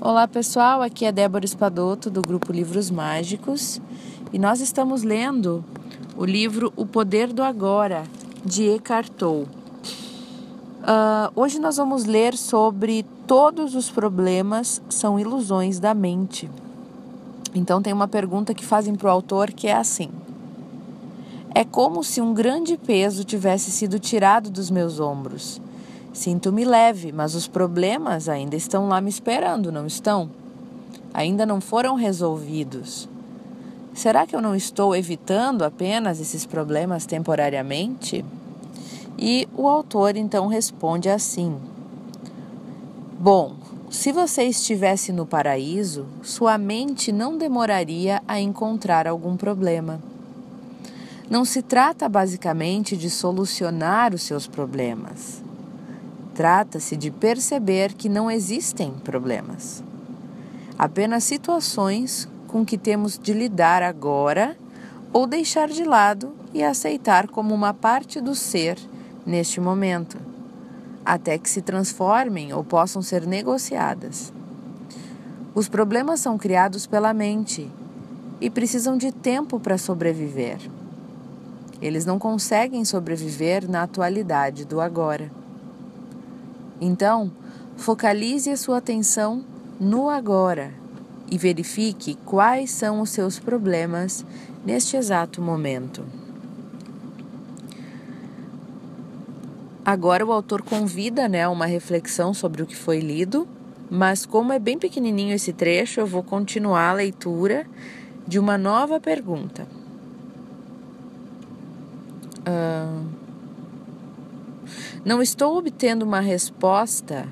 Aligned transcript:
Olá 0.00 0.28
pessoal, 0.28 0.80
aqui 0.80 1.04
é 1.04 1.10
Débora 1.10 1.44
Espadoto 1.44 2.08
do 2.08 2.22
grupo 2.22 2.52
Livros 2.52 2.88
Mágicos 2.88 3.80
e 4.32 4.38
nós 4.38 4.60
estamos 4.60 5.02
lendo 5.02 5.64
o 6.16 6.24
livro 6.24 6.72
O 6.76 6.86
Poder 6.86 7.32
do 7.32 7.42
Agora 7.42 8.04
de 8.44 8.68
Eckhart 8.68 9.08
Tolle. 9.08 9.48
Uh, 10.82 11.32
hoje 11.34 11.58
nós 11.58 11.78
vamos 11.78 12.04
ler 12.04 12.36
sobre 12.36 13.04
todos 13.26 13.74
os 13.74 13.90
problemas 13.90 14.80
são 14.88 15.18
ilusões 15.18 15.80
da 15.80 15.92
mente. 15.94 16.48
Então 17.52 17.82
tem 17.82 17.92
uma 17.92 18.06
pergunta 18.06 18.54
que 18.54 18.64
fazem 18.64 18.94
para 18.94 19.08
o 19.08 19.10
autor 19.10 19.50
que 19.50 19.66
é 19.66 19.74
assim: 19.74 20.10
É 21.52 21.64
como 21.64 22.04
se 22.04 22.20
um 22.20 22.32
grande 22.32 22.76
peso 22.76 23.24
tivesse 23.24 23.72
sido 23.72 23.98
tirado 23.98 24.48
dos 24.48 24.70
meus 24.70 25.00
ombros 25.00 25.60
Sinto-me 26.12 26.64
leve, 26.64 27.12
mas 27.12 27.34
os 27.34 27.46
problemas 27.46 28.28
ainda 28.28 28.56
estão 28.56 28.88
lá 28.88 29.00
me 29.00 29.10
esperando, 29.10 29.70
não 29.70 29.86
estão? 29.86 30.30
Ainda 31.12 31.44
não 31.44 31.60
foram 31.60 31.94
resolvidos. 31.94 33.08
Será 33.94 34.26
que 34.26 34.34
eu 34.34 34.40
não 34.40 34.54
estou 34.54 34.94
evitando 34.94 35.62
apenas 35.62 36.20
esses 36.20 36.46
problemas 36.46 37.04
temporariamente? 37.04 38.24
E 39.18 39.48
o 39.56 39.68
autor 39.68 40.16
então 40.16 40.46
responde 40.46 41.08
assim: 41.08 41.56
Bom, 43.18 43.56
se 43.90 44.12
você 44.12 44.44
estivesse 44.44 45.12
no 45.12 45.26
paraíso, 45.26 46.06
sua 46.22 46.56
mente 46.56 47.10
não 47.10 47.36
demoraria 47.36 48.22
a 48.28 48.38
encontrar 48.38 49.08
algum 49.08 49.36
problema. 49.36 50.00
Não 51.28 51.44
se 51.44 51.62
trata 51.62 52.08
basicamente 52.08 52.96
de 52.96 53.10
solucionar 53.10 54.14
os 54.14 54.22
seus 54.22 54.46
problemas. 54.46 55.42
Trata-se 56.38 56.96
de 56.96 57.10
perceber 57.10 57.94
que 57.94 58.08
não 58.08 58.30
existem 58.30 58.92
problemas, 58.92 59.82
apenas 60.78 61.24
situações 61.24 62.28
com 62.46 62.64
que 62.64 62.78
temos 62.78 63.18
de 63.18 63.32
lidar 63.32 63.82
agora 63.82 64.56
ou 65.12 65.26
deixar 65.26 65.66
de 65.66 65.82
lado 65.82 66.32
e 66.54 66.62
aceitar 66.62 67.26
como 67.26 67.52
uma 67.52 67.74
parte 67.74 68.20
do 68.20 68.36
ser 68.36 68.78
neste 69.26 69.60
momento, 69.60 70.16
até 71.04 71.36
que 71.38 71.50
se 71.50 71.60
transformem 71.60 72.52
ou 72.52 72.62
possam 72.62 73.02
ser 73.02 73.26
negociadas. 73.26 74.32
Os 75.56 75.68
problemas 75.68 76.20
são 76.20 76.38
criados 76.38 76.86
pela 76.86 77.12
mente 77.12 77.68
e 78.40 78.48
precisam 78.48 78.96
de 78.96 79.10
tempo 79.10 79.58
para 79.58 79.76
sobreviver. 79.76 80.60
Eles 81.82 82.06
não 82.06 82.16
conseguem 82.16 82.84
sobreviver 82.84 83.68
na 83.68 83.82
atualidade 83.82 84.64
do 84.64 84.80
agora. 84.80 85.36
Então, 86.80 87.30
focalize 87.76 88.50
a 88.50 88.56
sua 88.56 88.78
atenção 88.78 89.44
no 89.80 90.08
agora 90.08 90.72
e 91.30 91.36
verifique 91.36 92.16
quais 92.24 92.70
são 92.70 93.00
os 93.00 93.10
seus 93.10 93.38
problemas 93.38 94.24
neste 94.64 94.96
exato 94.96 95.40
momento. 95.42 96.04
Agora 99.84 100.24
o 100.24 100.32
autor 100.32 100.62
convida, 100.62 101.28
né, 101.28 101.48
uma 101.48 101.64
reflexão 101.64 102.34
sobre 102.34 102.62
o 102.62 102.66
que 102.66 102.76
foi 102.76 103.00
lido, 103.00 103.48
mas 103.90 104.26
como 104.26 104.52
é 104.52 104.58
bem 104.58 104.78
pequenininho 104.78 105.34
esse 105.34 105.52
trecho, 105.52 106.00
eu 106.00 106.06
vou 106.06 106.22
continuar 106.22 106.90
a 106.90 106.92
leitura 106.92 107.66
de 108.26 108.38
uma 108.38 108.58
nova 108.58 109.00
pergunta. 109.00 109.66
Uh, 112.40 113.17
não 115.04 115.22
estou 115.22 115.56
obtendo 115.56 116.04
uma 116.04 116.20
resposta 116.20 117.26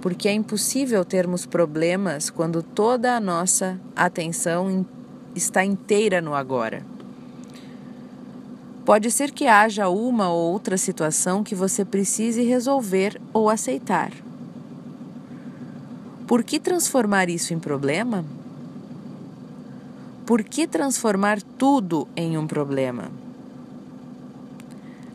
porque 0.00 0.28
é 0.28 0.32
impossível 0.32 1.04
termos 1.04 1.44
problemas 1.44 2.30
quando 2.30 2.62
toda 2.62 3.14
a 3.14 3.20
nossa 3.20 3.78
atenção 3.94 4.86
está 5.34 5.64
inteira 5.64 6.20
no 6.20 6.34
agora. 6.34 6.82
Pode 8.84 9.10
ser 9.10 9.30
que 9.30 9.46
haja 9.46 9.88
uma 9.88 10.30
ou 10.30 10.52
outra 10.52 10.76
situação 10.76 11.44
que 11.44 11.54
você 11.54 11.84
precise 11.84 12.42
resolver 12.42 13.20
ou 13.32 13.50
aceitar. 13.50 14.10
Por 16.26 16.42
que 16.42 16.58
transformar 16.58 17.28
isso 17.28 17.52
em 17.52 17.58
problema? 17.58 18.24
Por 20.24 20.42
que 20.42 20.66
transformar 20.66 21.42
tudo 21.42 22.08
em 22.16 22.38
um 22.38 22.46
problema? 22.46 23.19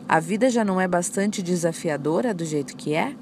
A 0.08 0.20
vida 0.20 0.48
já 0.48 0.64
não 0.64 0.80
é 0.80 0.86
bastante 0.86 1.42
desafiadora 1.42 2.32
do 2.32 2.44
jeito 2.44 2.76
que 2.76 2.94
é? 2.94 3.12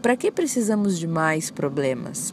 Para 0.00 0.16
que 0.16 0.30
precisamos 0.30 0.96
de 0.96 1.08
mais 1.08 1.50
problemas? 1.50 2.32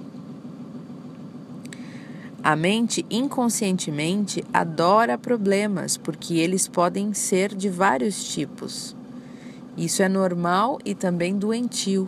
A 2.44 2.56
mente 2.56 3.04
inconscientemente 3.10 4.44
adora 4.54 5.18
problemas 5.18 5.98
porque 5.98 6.36
eles 6.36 6.68
podem 6.68 7.16
ser 7.16 7.56
de 7.56 7.68
vários 7.68 8.32
tipos. 8.32 8.96
Isso 9.76 10.04
é 10.04 10.10
normal 10.10 10.80
e 10.86 10.94
também 10.94 11.38
doentio. 11.38 12.08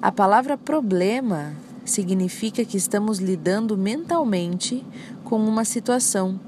A 0.00 0.12
palavra 0.12 0.56
problema 0.56 1.52
significa 1.84 2.64
que 2.64 2.76
estamos 2.76 3.18
lidando 3.18 3.76
mentalmente 3.76 4.84
com 5.24 5.36
uma 5.36 5.64
situação 5.64 6.38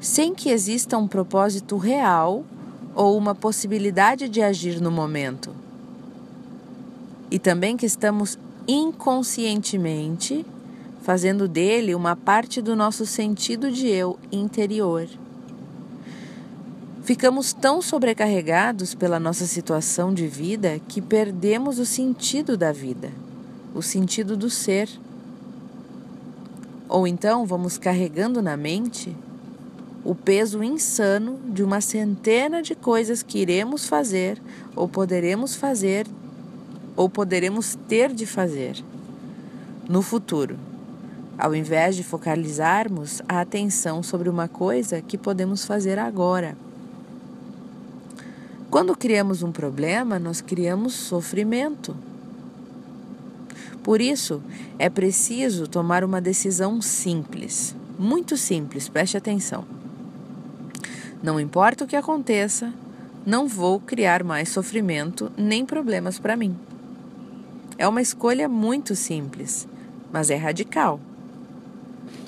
sem 0.00 0.34
que 0.34 0.50
exista 0.50 0.98
um 0.98 1.08
propósito 1.08 1.76
real 1.76 2.44
ou 2.94 3.16
uma 3.16 3.34
possibilidade 3.34 4.28
de 4.28 4.42
agir 4.42 4.80
no 4.80 4.90
momento. 4.90 5.54
E 7.30 7.38
também 7.38 7.76
que 7.76 7.86
estamos 7.86 8.38
inconscientemente 8.66 10.44
fazendo 11.02 11.46
dele 11.46 11.94
uma 11.94 12.16
parte 12.16 12.60
do 12.60 12.74
nosso 12.74 13.06
sentido 13.06 13.70
de 13.70 13.86
eu 13.86 14.18
interior. 14.32 15.06
Ficamos 17.04 17.52
tão 17.52 17.80
sobrecarregados 17.80 18.92
pela 18.92 19.20
nossa 19.20 19.46
situação 19.46 20.12
de 20.12 20.26
vida 20.26 20.80
que 20.88 21.00
perdemos 21.00 21.78
o 21.78 21.86
sentido 21.86 22.56
da 22.56 22.72
vida, 22.72 23.12
o 23.72 23.80
sentido 23.80 24.36
do 24.36 24.50
ser. 24.50 24.88
Ou 26.88 27.06
então 27.06 27.46
vamos 27.46 27.78
carregando 27.78 28.42
na 28.42 28.56
mente 28.56 29.14
o 30.06 30.14
peso 30.14 30.62
insano 30.62 31.36
de 31.48 31.64
uma 31.64 31.80
centena 31.80 32.62
de 32.62 32.76
coisas 32.76 33.24
que 33.24 33.40
iremos 33.40 33.88
fazer 33.88 34.40
ou 34.76 34.86
poderemos 34.88 35.56
fazer 35.56 36.06
ou 36.94 37.10
poderemos 37.10 37.76
ter 37.88 38.14
de 38.14 38.24
fazer 38.24 38.76
no 39.88 40.02
futuro, 40.02 40.56
ao 41.36 41.52
invés 41.56 41.96
de 41.96 42.04
focalizarmos 42.04 43.20
a 43.28 43.40
atenção 43.40 44.00
sobre 44.00 44.28
uma 44.28 44.46
coisa 44.46 45.02
que 45.02 45.18
podemos 45.18 45.64
fazer 45.64 45.98
agora. 45.98 46.56
Quando 48.70 48.96
criamos 48.96 49.42
um 49.42 49.50
problema, 49.50 50.20
nós 50.20 50.40
criamos 50.40 50.94
sofrimento. 50.94 51.96
Por 53.82 54.00
isso, 54.00 54.40
é 54.78 54.88
preciso 54.88 55.66
tomar 55.66 56.04
uma 56.04 56.20
decisão 56.20 56.80
simples, 56.80 57.74
muito 57.98 58.36
simples, 58.36 58.88
preste 58.88 59.16
atenção. 59.16 59.75
Não 61.22 61.40
importa 61.40 61.84
o 61.84 61.86
que 61.86 61.96
aconteça, 61.96 62.72
não 63.24 63.48
vou 63.48 63.80
criar 63.80 64.22
mais 64.22 64.48
sofrimento 64.48 65.32
nem 65.36 65.66
problemas 65.66 66.18
para 66.18 66.36
mim. 66.36 66.56
É 67.78 67.86
uma 67.86 68.00
escolha 68.00 68.48
muito 68.48 68.94
simples, 68.94 69.66
mas 70.12 70.30
é 70.30 70.36
radical. 70.36 71.00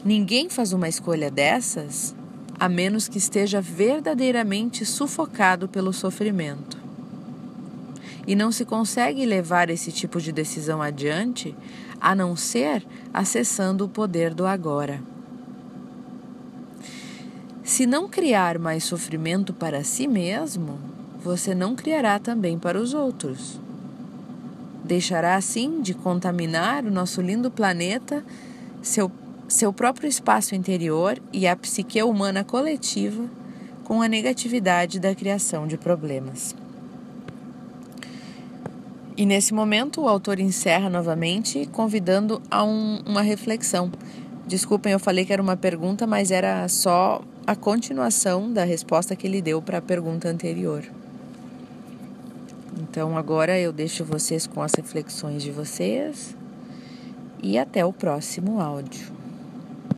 Ninguém 0.05 0.49
faz 0.49 0.73
uma 0.73 0.89
escolha 0.89 1.31
dessas 1.31 2.15
a 2.59 2.69
menos 2.69 3.07
que 3.07 3.19
esteja 3.19 3.61
verdadeiramente 3.61 4.85
sufocado 4.85 5.69
pelo 5.69 5.93
sofrimento. 5.93 6.77
E 8.27 8.35
não 8.35 8.51
se 8.51 8.65
consegue 8.65 9.25
levar 9.25 9.71
esse 9.71 9.93
tipo 9.93 10.21
de 10.21 10.33
decisão 10.33 10.83
adiante 10.83 11.55
a 12.01 12.15
não 12.15 12.37
ser 12.37 12.85
acessando 13.15 13.85
o 13.85 13.89
poder 13.89 14.35
do 14.35 14.47
agora. 14.47 15.01
Se 17.69 17.85
não 17.85 18.09
criar 18.09 18.59
mais 18.59 18.83
sofrimento 18.83 19.53
para 19.53 19.85
si 19.85 20.09
mesmo, 20.09 20.79
você 21.23 21.55
não 21.55 21.77
criará 21.77 22.19
também 22.19 22.59
para 22.59 22.81
os 22.81 22.95
outros. 22.95 23.61
Deixará 24.83 25.37
assim 25.37 25.83
de 25.83 25.93
contaminar 25.93 26.87
o 26.87 26.91
nosso 26.91 27.21
lindo 27.21 27.51
planeta, 27.51 28.25
seu, 28.81 29.13
seu 29.47 29.71
próprio 29.71 30.09
espaço 30.09 30.55
interior 30.55 31.21
e 31.31 31.47
a 31.47 31.55
psique 31.55 32.03
humana 32.03 32.43
coletiva 32.43 33.27
com 33.85 34.01
a 34.01 34.09
negatividade 34.09 34.99
da 34.99 35.15
criação 35.15 35.67
de 35.67 35.77
problemas. 35.77 36.57
E 39.15 39.27
nesse 39.27 39.53
momento 39.53 40.01
o 40.01 40.09
autor 40.09 40.41
encerra 40.41 40.89
novamente, 40.89 41.69
convidando 41.71 42.41
a 42.51 42.65
um, 42.65 43.03
uma 43.05 43.21
reflexão. 43.21 43.93
Desculpem, 44.47 44.95
eu 44.95 44.99
falei 44.99 45.27
que 45.27 45.35
era 45.35 45.43
uma 45.43 45.57
pergunta, 45.57 46.07
mas 46.07 46.31
era 46.31 46.67
só 46.67 47.21
a 47.49 47.57
continuação 47.57 48.53
da 48.53 48.63
resposta 48.63 49.17
que 49.17 49.27
ele 49.27 49.41
deu 49.41 49.63
para 49.63 49.79
a 49.79 49.81
pergunta 49.81 50.29
anterior. 50.29 50.85
Então 52.79 53.17
agora 53.17 53.59
eu 53.59 53.73
deixo 53.73 54.05
vocês 54.05 54.47
com 54.47 54.61
as 54.61 54.75
reflexões 54.75 55.43
de 55.43 55.51
vocês 55.51 56.37
e 57.43 57.57
até 57.57 57.83
o 57.87 57.91
próximo 57.91 58.61
áudio. 58.61 59.11